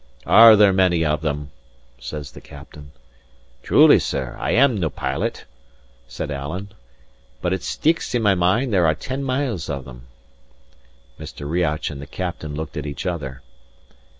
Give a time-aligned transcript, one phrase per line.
[0.25, 1.51] "Are there many of them?"
[1.99, 2.89] says the captain.
[3.61, 5.45] "Truly, sir, I am nae pilot,"
[6.07, 6.71] said Alan;
[7.39, 10.07] "but it sticks in my mind there are ten miles of them."
[11.19, 11.47] Mr.
[11.47, 13.43] Riach and the captain looked at each other.